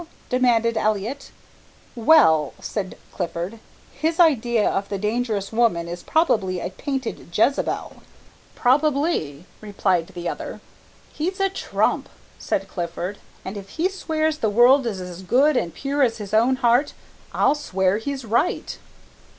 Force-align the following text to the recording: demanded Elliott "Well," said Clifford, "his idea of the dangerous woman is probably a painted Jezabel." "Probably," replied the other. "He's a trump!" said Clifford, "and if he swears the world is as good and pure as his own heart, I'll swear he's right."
demanded 0.29 0.77
Elliott 0.77 1.29
"Well," 1.95 2.55
said 2.59 2.97
Clifford, 3.11 3.59
"his 3.93 4.19
idea 4.19 4.67
of 4.67 4.89
the 4.89 4.97
dangerous 4.97 5.51
woman 5.51 5.87
is 5.87 6.01
probably 6.01 6.59
a 6.59 6.71
painted 6.71 7.31
Jezabel." 7.31 8.01
"Probably," 8.55 9.45
replied 9.61 10.07
the 10.07 10.27
other. 10.27 10.59
"He's 11.13 11.39
a 11.39 11.51
trump!" 11.51 12.09
said 12.39 12.67
Clifford, 12.67 13.19
"and 13.45 13.55
if 13.57 13.69
he 13.77 13.87
swears 13.89 14.39
the 14.39 14.49
world 14.49 14.87
is 14.87 14.99
as 14.99 15.21
good 15.21 15.55
and 15.55 15.71
pure 15.71 16.01
as 16.01 16.17
his 16.17 16.33
own 16.33 16.55
heart, 16.55 16.95
I'll 17.31 17.53
swear 17.53 17.99
he's 17.99 18.25
right." 18.25 18.79